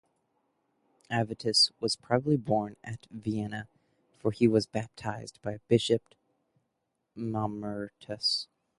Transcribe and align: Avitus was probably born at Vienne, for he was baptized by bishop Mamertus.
Avitus 1.11 1.69
was 1.79 1.95
probably 1.95 2.35
born 2.35 2.75
at 2.83 3.05
Vienne, 3.11 3.67
for 4.17 4.31
he 4.31 4.47
was 4.47 4.65
baptized 4.65 5.39
by 5.43 5.59
bishop 5.67 6.15
Mamertus. 7.15 8.47